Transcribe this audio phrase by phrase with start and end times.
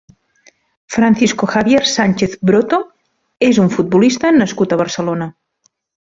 [0.93, 2.79] Francisco Javier Sánchez Broto
[3.51, 5.29] és un futbolista nascut a Barcelona.